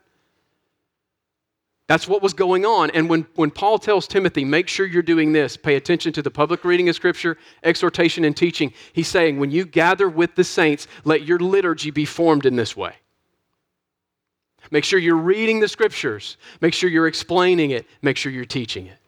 [1.88, 2.90] That's what was going on.
[2.90, 6.30] And when, when Paul tells Timothy, make sure you're doing this, pay attention to the
[6.30, 10.88] public reading of Scripture, exhortation, and teaching, he's saying, when you gather with the saints,
[11.04, 12.94] let your liturgy be formed in this way.
[14.72, 18.86] Make sure you're reading the Scriptures, make sure you're explaining it, make sure you're teaching
[18.86, 18.98] it.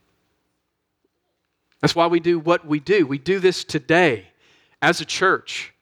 [1.80, 3.06] That's why we do what we do.
[3.06, 4.26] We do this today
[4.80, 5.72] as a church,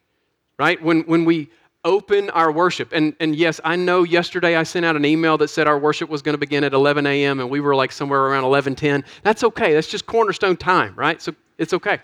[0.59, 0.83] right?
[0.83, 1.51] When, when we
[1.87, 2.93] open our worship.
[2.93, 6.11] And, and yes, I know yesterday I sent out an email that said our worship
[6.11, 7.41] was going to begin at 11 a.m.
[7.41, 9.05] and we were like somewhere around 11:10.
[9.23, 9.73] That's okay.
[9.73, 11.23] That's just cornerstone time, right?
[11.23, 12.01] So it's okay.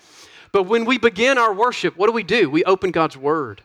[0.53, 2.49] But when we begin our worship, what do we do?
[2.49, 3.62] We open God's word.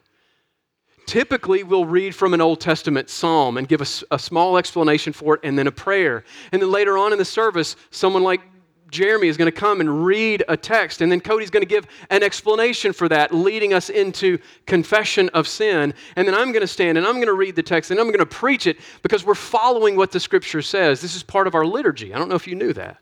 [1.05, 5.35] typically we'll read from an Old Testament psalm and give a, a small explanation for
[5.35, 6.23] it and then a prayer.
[6.51, 8.41] And then later on in the service, someone like
[8.89, 11.87] Jeremy is going to come and read a text, and then Cody's going to give
[12.09, 15.93] an explanation for that, leading us into confession of sin.
[16.15, 18.07] And then I'm going to stand and I'm going to read the text and I'm
[18.07, 21.01] going to preach it because we're following what the scripture says.
[21.01, 22.13] This is part of our liturgy.
[22.13, 22.97] I don't know if you knew that.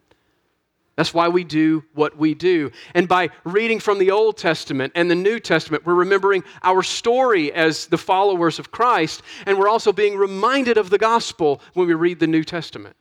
[0.95, 2.71] That's why we do what we do.
[2.93, 7.51] And by reading from the Old Testament and the New Testament, we're remembering our story
[7.51, 11.93] as the followers of Christ, and we're also being reminded of the gospel when we
[11.93, 12.95] read the New Testament.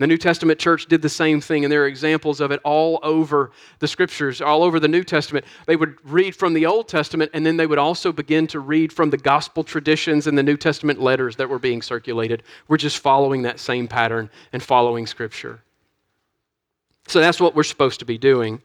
[0.00, 3.00] The New Testament church did the same thing, and there are examples of it all
[3.02, 5.44] over the scriptures, all over the New Testament.
[5.66, 8.94] They would read from the Old Testament, and then they would also begin to read
[8.94, 12.44] from the gospel traditions and the New Testament letters that were being circulated.
[12.66, 15.60] We're just following that same pattern and following scripture.
[17.06, 18.62] So that's what we're supposed to be doing.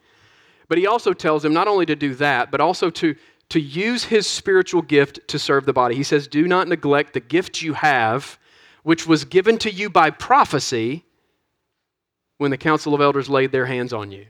[0.70, 3.14] But he also tells them not only to do that, but also to,
[3.50, 5.96] to use his spiritual gift to serve the body.
[5.96, 8.40] He says, Do not neglect the gift you have,
[8.84, 11.04] which was given to you by prophecy
[12.38, 14.26] when the council of elders laid their hands on you.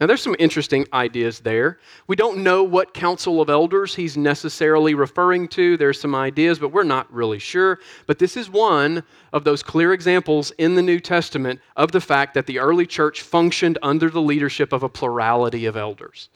[0.00, 1.78] Now, there's some interesting ideas there.
[2.08, 5.76] We don't know what council of elders he's necessarily referring to.
[5.76, 7.78] There's some ideas, but we're not really sure.
[8.08, 12.34] But this is one of those clear examples in the New Testament of the fact
[12.34, 16.28] that the early church functioned under the leadership of a plurality of elders.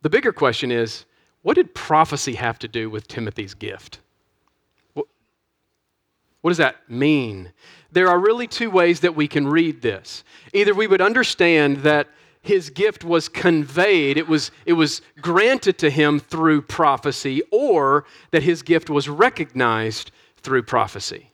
[0.00, 1.04] The bigger question is
[1.42, 4.00] what did prophecy have to do with Timothy's gift?
[4.94, 7.52] What does that mean?
[7.94, 10.24] There are really two ways that we can read this.
[10.52, 12.08] Either we would understand that
[12.42, 18.42] his gift was conveyed, it was, it was granted to him through prophecy, or that
[18.42, 21.30] his gift was recognized through prophecy.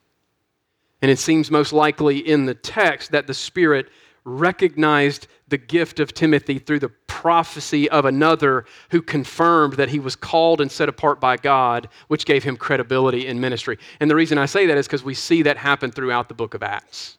[1.03, 3.89] And it seems most likely in the text that the Spirit
[4.25, 10.17] recognized the gift of Timothy through the prophecy of another who confirmed that he was
[10.17, 13.79] called and set apart by God, which gave him credibility in ministry.
[14.01, 16.55] And the reason I say that is because we see that happen throughout the book
[16.55, 17.19] of Acts.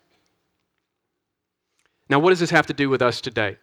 [2.10, 3.58] Now, what does this have to do with us today?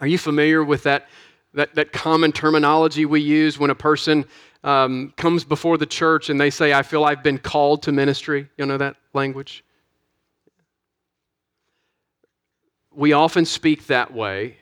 [0.00, 1.08] Are you familiar with that,
[1.54, 4.24] that, that common terminology we use when a person
[4.62, 8.48] um, comes before the church and they say, I feel I've been called to ministry?
[8.58, 9.64] You know that language?
[12.96, 14.56] We often speak that way,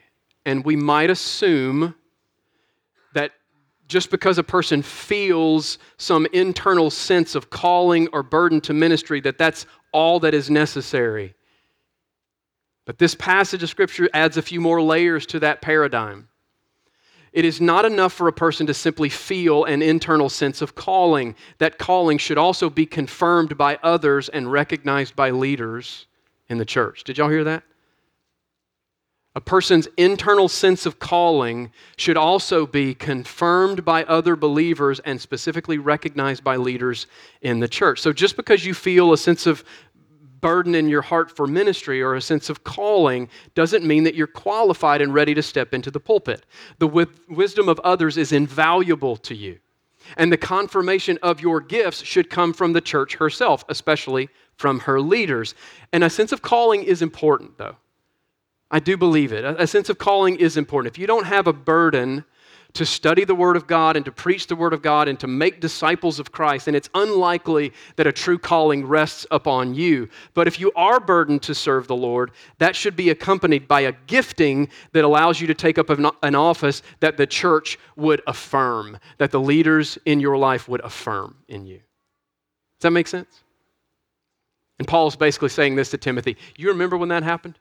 [0.45, 1.95] and we might assume
[3.13, 3.31] that
[3.87, 9.37] just because a person feels some internal sense of calling or burden to ministry, that
[9.37, 11.33] that's all that is necessary.
[12.85, 16.27] But this passage of Scripture adds a few more layers to that paradigm.
[17.31, 21.35] It is not enough for a person to simply feel an internal sense of calling.
[21.57, 26.07] That calling should also be confirmed by others and recognized by leaders
[26.47, 27.03] in the church.
[27.03, 27.63] Did y'all hear that?
[29.37, 35.77] A person's internal sense of calling should also be confirmed by other believers and specifically
[35.77, 37.07] recognized by leaders
[37.41, 37.99] in the church.
[37.99, 39.65] So just because you feel a sense of
[40.39, 44.27] burden in your heart for ministry or a sense of calling doesn't mean that you're
[44.27, 46.45] qualified and ready to step into the pulpit.
[46.77, 49.59] The wisdom of others is invaluable to you.
[50.17, 55.01] And the confirmation of your gifts should come from the church herself, especially from her
[55.01, 55.55] leaders.
[55.91, 57.75] And a sense of calling is important, though.
[58.71, 59.43] I do believe it.
[59.45, 60.93] A sense of calling is important.
[60.93, 62.25] If you don't have a burden
[62.73, 65.27] to study the Word of God and to preach the Word of God and to
[65.27, 70.09] make disciples of Christ, then it's unlikely that a true calling rests upon you.
[70.33, 73.93] But if you are burdened to serve the Lord, that should be accompanied by a
[74.07, 79.31] gifting that allows you to take up an office that the church would affirm, that
[79.31, 81.77] the leaders in your life would affirm in you.
[81.77, 83.43] Does that make sense?
[84.79, 86.35] And Paul's basically saying this to Timothy.
[86.57, 87.57] You remember when that happened?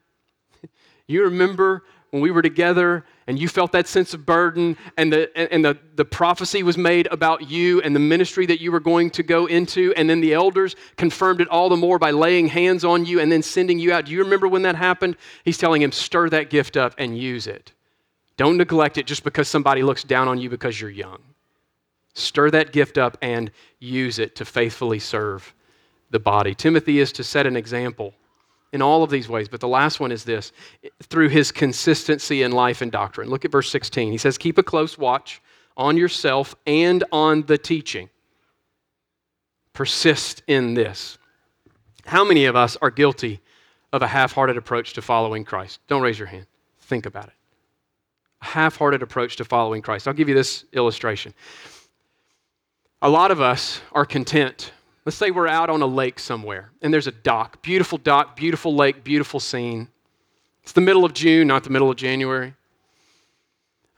[1.07, 5.37] You remember when we were together and you felt that sense of burden and, the,
[5.53, 9.11] and the, the prophecy was made about you and the ministry that you were going
[9.11, 12.85] to go into, and then the elders confirmed it all the more by laying hands
[12.85, 14.05] on you and then sending you out.
[14.05, 15.17] Do you remember when that happened?
[15.45, 17.73] He's telling him, stir that gift up and use it.
[18.37, 21.21] Don't neglect it just because somebody looks down on you because you're young.
[22.15, 25.53] Stir that gift up and use it to faithfully serve
[26.11, 26.55] the body.
[26.55, 28.15] Timothy is to set an example
[28.75, 29.49] in all of these ways.
[29.49, 30.53] But the last one is this
[31.05, 33.31] through his consistency in life and doctrine.
[33.31, 34.11] Look at verse 16.
[34.11, 35.41] He says, Keep a close watch
[35.77, 38.11] on yourself and on the teaching.
[39.73, 41.19] Persist in this.
[42.05, 43.41] How many of us are guilty
[43.93, 45.79] of a half hearted approach to following Christ?
[45.87, 46.47] Don't raise your hand.
[46.81, 47.35] Think about it.
[48.43, 50.09] A half hearted approach to following Christ.
[50.09, 51.33] I'll give you this illustration.
[53.03, 54.73] A lot of us are content
[55.05, 58.75] Let's say we're out on a lake somewhere and there's a dock, beautiful dock, beautiful
[58.75, 59.89] lake, beautiful scene.
[60.63, 62.55] It's the middle of June, not the middle of January.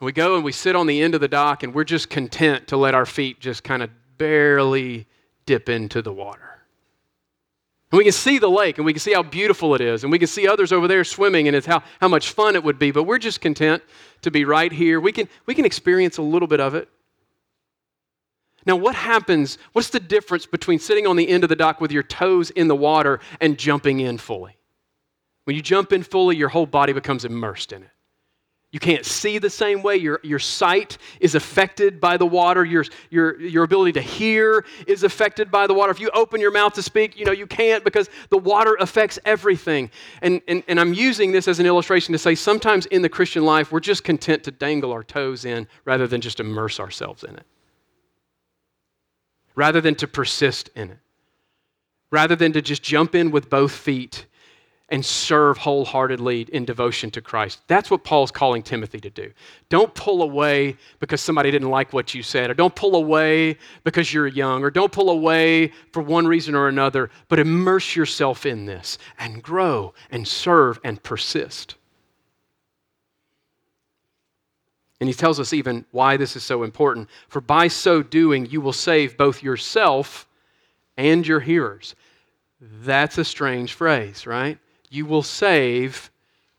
[0.00, 2.10] And we go and we sit on the end of the dock and we're just
[2.10, 5.06] content to let our feet just kind of barely
[5.46, 6.42] dip into the water.
[7.92, 10.02] And we can see the lake and we can see how beautiful it is.
[10.02, 12.64] And we can see others over there swimming and it's how, how much fun it
[12.64, 12.90] would be.
[12.90, 13.80] But we're just content
[14.22, 15.00] to be right here.
[15.00, 16.88] We can, we can experience a little bit of it.
[18.66, 19.58] Now, what happens?
[19.72, 22.68] What's the difference between sitting on the end of the dock with your toes in
[22.68, 24.56] the water and jumping in fully?
[25.44, 27.90] When you jump in fully, your whole body becomes immersed in it.
[28.72, 29.96] You can't see the same way.
[29.96, 32.64] Your, your sight is affected by the water.
[32.64, 35.92] Your, your, your ability to hear is affected by the water.
[35.92, 39.20] If you open your mouth to speak, you know, you can't because the water affects
[39.24, 39.90] everything.
[40.20, 43.44] And, and, and I'm using this as an illustration to say sometimes in the Christian
[43.44, 47.36] life, we're just content to dangle our toes in rather than just immerse ourselves in
[47.36, 47.46] it,
[49.56, 50.98] rather than to persist in it,
[52.12, 54.26] rather than to just jump in with both feet
[54.88, 57.60] and serve wholeheartedly in devotion to Christ.
[57.66, 59.32] That's what Paul's calling Timothy to do.
[59.68, 64.14] Don't pull away because somebody didn't like what you said, or don't pull away because
[64.14, 68.66] you're young, or don't pull away for one reason or another, but immerse yourself in
[68.66, 71.74] this and grow and serve and persist.
[75.00, 77.08] And he tells us even why this is so important.
[77.28, 80.26] For by so doing, you will save both yourself
[80.96, 81.94] and your hearers.
[82.60, 84.58] That's a strange phrase, right?
[84.90, 86.10] you will save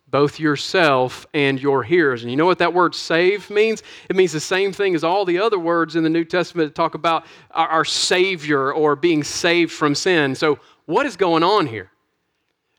[0.10, 2.22] both yourself and your hearers.
[2.22, 3.84] And you know what that word save means?
[4.10, 6.76] It means the same thing as all the other words in the New Testament that
[6.76, 10.34] talk about our, Savior or being saved from sin.
[10.34, 11.92] So, what is going on here?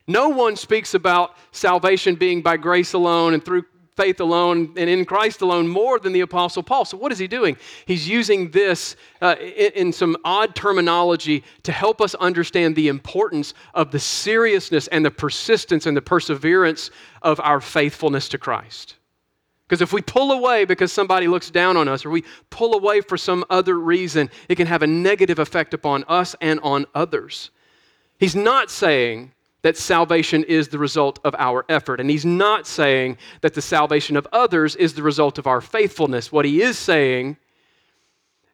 [0.07, 3.65] No one speaks about salvation being by grace alone and through
[3.99, 6.85] faith alone and in Christ alone more than the Apostle Paul.
[6.85, 7.57] So, what is he doing?
[7.85, 13.53] He's using this uh, in, in some odd terminology to help us understand the importance
[13.73, 16.91] of the seriousness and the persistence and the perseverance
[17.21, 18.95] of our faithfulness to Christ.
[19.67, 23.01] Because if we pull away because somebody looks down on us or we pull away
[23.01, 27.51] for some other reason, it can have a negative effect upon us and on others.
[28.17, 31.99] He's not saying that salvation is the result of our effort.
[31.99, 36.31] And he's not saying that the salvation of others is the result of our faithfulness.
[36.31, 37.37] What he is saying,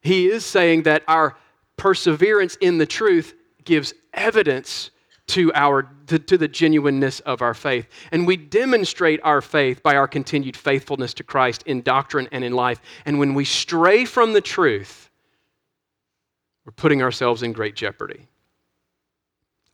[0.02, 1.36] he is saying that our
[1.78, 4.92] perseverance in the truth gives evidence
[5.28, 9.96] to our to, to, the genuineness of our faith and we demonstrate our faith by
[9.96, 14.34] our continued faithfulness to christ in doctrine and in life and when we stray from
[14.34, 15.10] the truth
[16.64, 18.28] we're putting ourselves in great jeopardy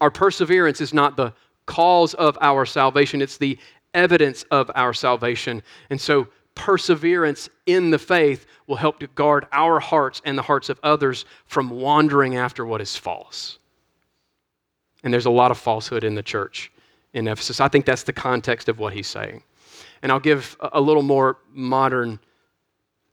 [0.02, 1.34] our perseverance is not the
[1.66, 3.58] cause of our salvation, it's the
[3.93, 5.62] evidence of our salvation.
[5.89, 10.70] And so, perseverance in the faith will help to guard our hearts and the hearts
[10.70, 13.60] of others from wandering after what is false.
[15.04, 16.72] And there's a lot of falsehood in the church
[17.14, 17.62] in Ephesus.
[17.62, 19.43] I think that's the context of what he's saying.
[20.02, 22.20] And I'll give a little more modern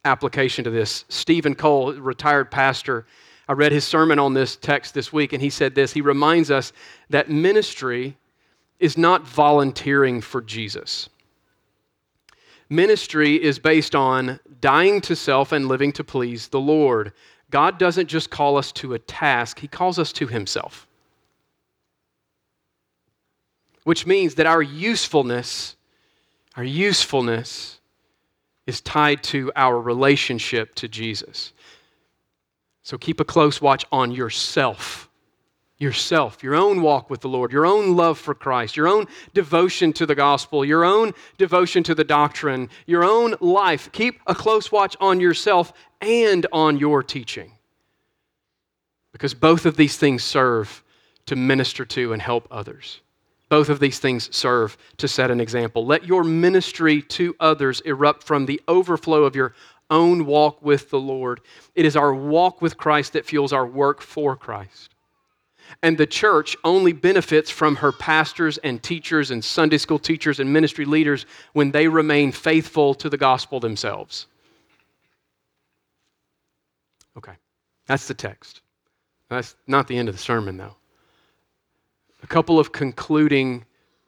[0.04, 1.04] application to this.
[1.08, 3.06] Steven Cole, retired pastor,
[3.48, 5.92] I read his sermon on this text this week, and he said this.
[5.92, 6.72] He reminds us
[7.08, 8.16] that ministry
[8.78, 11.08] is not volunteering for Jesus.
[12.68, 17.12] Ministry is based on dying to self and living to please the Lord.
[17.50, 20.86] God doesn't just call us to a task, He calls us to Himself.
[23.84, 25.76] Which means that our usefulness,
[26.56, 27.80] our usefulness
[28.66, 31.54] is tied to our relationship to Jesus.
[32.88, 35.10] So keep a close watch on yourself.
[35.76, 39.92] Yourself, your own walk with the Lord, your own love for Christ, your own devotion
[39.92, 43.92] to the gospel, your own devotion to the doctrine, your own life.
[43.92, 47.52] Keep a close watch on yourself and on your teaching.
[49.12, 50.82] Because both of these things serve
[51.26, 53.02] to minister to and help others.
[53.50, 55.84] Both of these things serve to set an example.
[55.84, 59.54] Let your ministry to others erupt from the overflow of your
[59.90, 61.40] own walk with the Lord.
[61.74, 64.94] It is our walk with Christ that fuels our work for Christ.
[65.82, 70.52] And the church only benefits from her pastors and teachers and Sunday school teachers and
[70.52, 74.26] ministry leaders when they remain faithful to the gospel themselves.
[77.16, 77.34] Okay,
[77.86, 78.62] that's the text.
[79.28, 80.76] That's not the end of the sermon, though.
[82.22, 83.64] A couple of concluding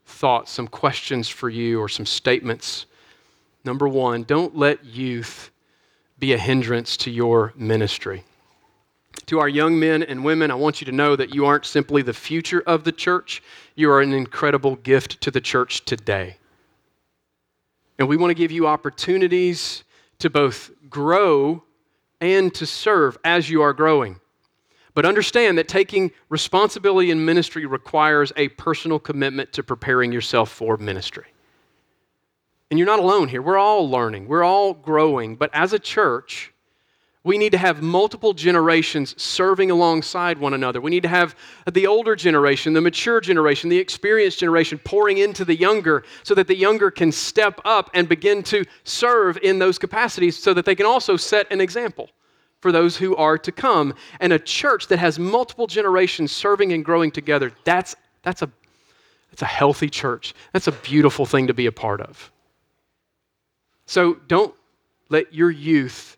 [0.06, 2.86] thoughts, some questions for you, or some statements.
[3.64, 5.50] Number one, don't let youth
[6.20, 8.24] be a hindrance to your ministry.
[9.26, 12.02] To our young men and women, I want you to know that you aren't simply
[12.02, 13.42] the future of the church,
[13.74, 16.36] you are an incredible gift to the church today.
[17.98, 19.84] And we want to give you opportunities
[20.20, 21.64] to both grow
[22.20, 24.20] and to serve as you are growing.
[24.94, 30.76] But understand that taking responsibility in ministry requires a personal commitment to preparing yourself for
[30.76, 31.29] ministry.
[32.70, 33.42] And you're not alone here.
[33.42, 35.36] We're all learning, we're all growing.
[35.36, 36.52] But as a church,
[37.22, 40.80] we need to have multiple generations serving alongside one another.
[40.80, 41.36] We need to have
[41.70, 46.46] the older generation, the mature generation, the experienced generation pouring into the younger so that
[46.46, 50.74] the younger can step up and begin to serve in those capacities so that they
[50.74, 52.08] can also set an example
[52.60, 53.94] for those who are to come.
[54.20, 58.50] And a church that has multiple generations serving and growing together, that's, that's, a,
[59.30, 60.34] that's a healthy church.
[60.54, 62.30] That's a beautiful thing to be a part of.
[63.90, 64.54] So don't
[65.08, 66.16] let your youth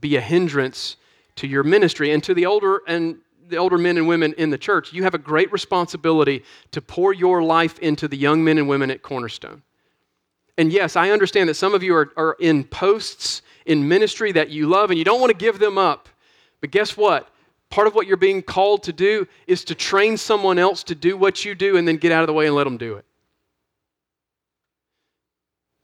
[0.00, 0.96] be a hindrance
[1.36, 3.16] to your ministry and to the older and
[3.48, 4.92] the older men and women in the church.
[4.92, 8.90] You have a great responsibility to pour your life into the young men and women
[8.90, 9.62] at Cornerstone.
[10.58, 14.50] And yes, I understand that some of you are, are in posts in ministry that
[14.50, 16.10] you love and you don't want to give them up.
[16.60, 17.30] But guess what?
[17.70, 21.16] Part of what you're being called to do is to train someone else to do
[21.16, 23.05] what you do and then get out of the way and let them do it.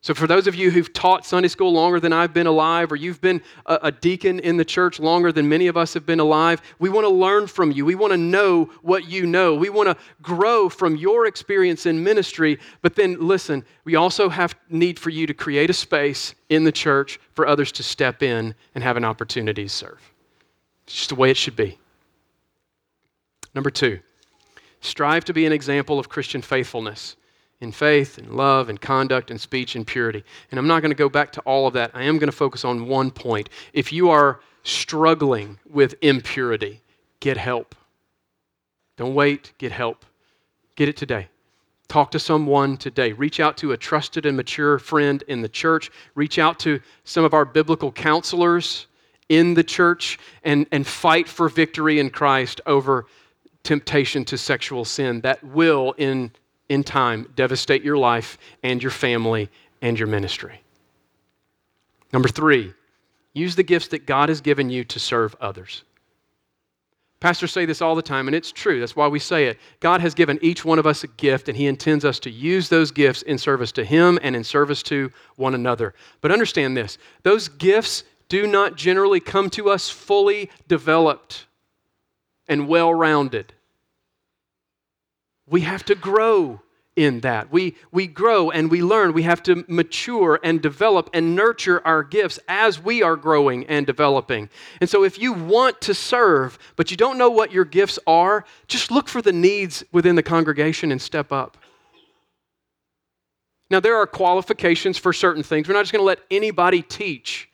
[0.03, 2.97] So, for those of you who've taught Sunday school longer than I've been alive, or
[2.97, 6.19] you've been a, a, deacon in the church longer than many of us have been
[6.19, 7.85] alive, we want to learn from you.
[7.85, 9.55] We want to know what you know.
[9.55, 12.59] We want to grow from your experience in ministry.
[12.81, 16.73] But then, listen, we also have need for you to create a space in the
[16.73, 20.01] church for others to step in and have an opportunity to serve.
[20.85, 21.79] It's just the way it should be.
[23.55, 24.01] Number two,
[24.81, 27.15] strive to be an example of Christian faithfulness
[27.63, 30.25] in faith and love and conduct and speech and purity.
[30.51, 31.93] And I'm not going to go back to all of that.
[31.95, 33.49] I am going to focus on one point.
[33.73, 36.81] If you are struggling with impurity,
[37.21, 37.75] get help.
[38.97, 40.05] Don't wait, get help.
[40.75, 41.29] Get it today.
[41.89, 43.13] Talk to someone today.
[43.13, 45.91] Reach out to a trusted and mature friend in the church.
[46.15, 48.87] Reach out to some of our biblical counselors
[49.29, 53.07] in the church and, and fight for victory in Christ over
[53.63, 56.33] temptation to sexual sin that will, in
[56.69, 59.51] in time devastate your life and your family
[59.81, 60.63] and your ministry.
[62.13, 62.73] Number three,
[63.33, 65.85] use the gifts that God has given you to serve others.
[67.23, 68.81] Pastors say this all the time, and it's true.
[68.81, 69.59] That's why we say it.
[69.79, 72.69] God has given each one of us a gift, and He intends us to use
[72.69, 75.95] those gifts in service to Him and in service to one another.
[76.21, 81.47] But understand this those gifts do not generally come to us fully developed
[82.49, 83.53] and well rounded.
[85.47, 86.61] We have to grow
[86.95, 87.51] in that.
[87.51, 89.13] We, we grow and we learn.
[89.13, 93.87] We have to mature and develop and nurture our gifts as we are growing and
[93.87, 94.51] developing.
[94.81, 98.45] And so, if you want to serve, but you don't know what your gifts are,
[98.67, 101.57] just look for the needs within the congregation and step up.
[103.71, 105.67] Now, there are qualifications for certain things.
[105.67, 107.49] We're not just going to let anybody teach.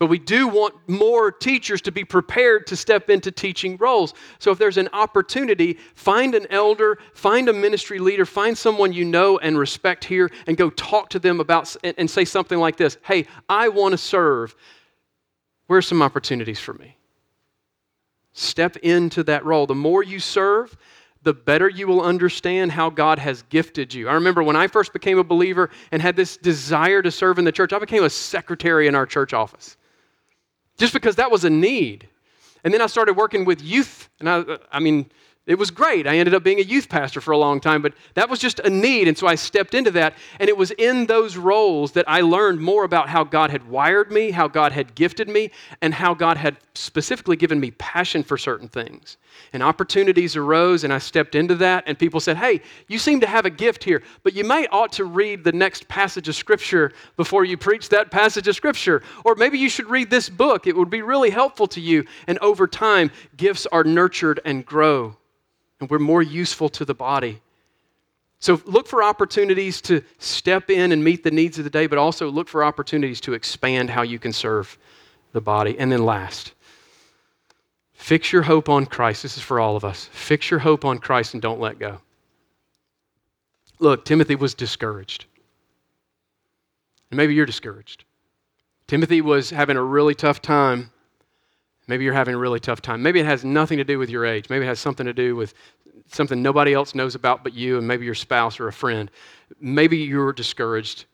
[0.00, 4.14] But we do want more teachers to be prepared to step into teaching roles.
[4.38, 9.04] So if there's an opportunity, find an elder, find a ministry leader, find someone you
[9.04, 12.96] know and respect here, and go talk to them about and say something like this
[13.04, 14.56] Hey, I want to serve.
[15.66, 16.96] Where's some opportunities for me?
[18.32, 19.66] Step into that role.
[19.66, 20.78] The more you serve,
[21.24, 24.08] the better you will understand how God has gifted you.
[24.08, 27.44] I remember when I first became a believer and had this desire to serve in
[27.44, 29.76] the church, I became a secretary in our church office
[30.80, 32.08] just because that was a need.
[32.64, 35.10] And then I started working with youth, and I, I mean,
[35.46, 36.06] it was great.
[36.06, 38.60] I ended up being a youth pastor for a long time, but that was just
[38.60, 39.08] a need.
[39.08, 40.14] And so I stepped into that.
[40.38, 44.12] And it was in those roles that I learned more about how God had wired
[44.12, 45.50] me, how God had gifted me,
[45.80, 49.16] and how God had specifically given me passion for certain things.
[49.52, 51.84] And opportunities arose, and I stepped into that.
[51.86, 54.92] And people said, Hey, you seem to have a gift here, but you might ought
[54.92, 59.02] to read the next passage of Scripture before you preach that passage of Scripture.
[59.24, 60.66] Or maybe you should read this book.
[60.66, 62.04] It would be really helpful to you.
[62.26, 65.16] And over time, gifts are nurtured and grow
[65.80, 67.40] and we're more useful to the body.
[68.38, 71.98] So look for opportunities to step in and meet the needs of the day, but
[71.98, 74.78] also look for opportunities to expand how you can serve
[75.32, 75.78] the body.
[75.78, 76.52] And then last,
[78.00, 79.22] fix your hope on Christ.
[79.22, 80.08] This is for all of us.
[80.12, 82.00] Fix your hope on Christ and don't let go.
[83.78, 85.24] Look, Timothy was discouraged.
[87.10, 88.04] And maybe you're discouraged.
[88.86, 90.90] Timothy was having a really tough time
[91.90, 93.02] Maybe you're having a really tough time.
[93.02, 94.48] Maybe it has nothing to do with your age.
[94.48, 95.54] Maybe it has something to do with
[96.06, 99.10] something nobody else knows about but you and maybe your spouse or a friend.
[99.60, 101.06] Maybe you're discouraged.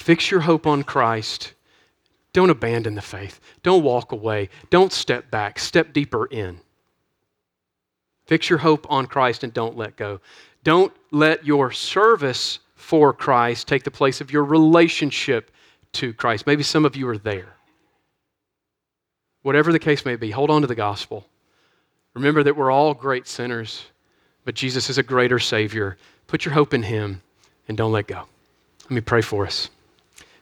[0.00, 1.54] Fix your hope on Christ.
[2.36, 3.40] Don't abandon the faith.
[3.62, 4.50] Don't walk away.
[4.68, 5.58] Don't step back.
[5.58, 6.60] Step deeper in.
[8.26, 10.20] Fix your hope on Christ and don't let go.
[10.62, 15.50] Don't let your service for Christ take the place of your relationship
[15.92, 16.46] to Christ.
[16.46, 17.56] Maybe some of you are there.
[19.40, 21.26] Whatever the case may be, hold on to the gospel.
[22.12, 23.86] Remember that we're all great sinners,
[24.44, 25.96] but Jesus is a greater Savior.
[26.26, 27.22] Put your hope in Him
[27.66, 28.24] and don't let go.
[28.82, 29.70] Let me pray for us.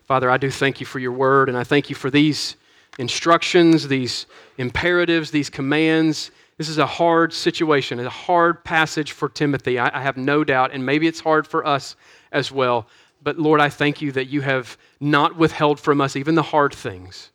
[0.04, 2.56] Father, I do thank you for your word, and I thank you for these
[2.98, 4.26] instructions, these
[4.58, 6.30] imperatives, these commands.
[6.58, 9.78] This is a hard situation, a hard passage for Timothy.
[9.78, 11.96] I, I, have no doubt, and maybe it's hard for us
[12.32, 12.86] as well.
[13.22, 16.74] But Lord, I thank you that you have not withheld from us even the hard
[16.74, 17.30] things.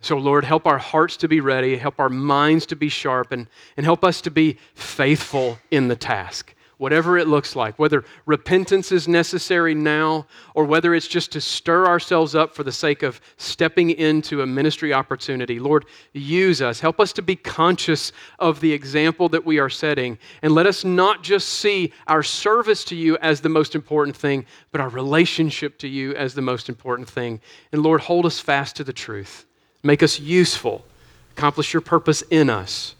[0.00, 3.46] So, Lord, help our hearts to be ready, help our minds to be sharp, and,
[3.76, 8.92] and help us to be faithful in the task whatever it looks like, whether repentance
[8.92, 13.20] is necessary now or whether it's just to stir ourselves up for the sake of
[13.38, 15.58] stepping into a ministry opportunity.
[15.58, 16.80] Lord, use us.
[16.80, 20.18] Help us to be conscious of the example that we are setting.
[20.42, 24.44] And let us not just see our service to you as the most important thing,
[24.70, 27.40] but our relationship to you as the most important thing.
[27.72, 29.46] And Lord, hold us fast to the truth.
[29.82, 30.84] Make us useful.
[31.32, 32.94] Accomplish your purpose in us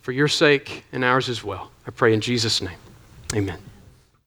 [0.00, 1.70] for your sake and ours as well.
[1.86, 2.78] I pray in Jesus' name.
[3.34, 3.58] Amen.